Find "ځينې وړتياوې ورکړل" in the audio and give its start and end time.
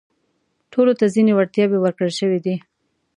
1.13-2.11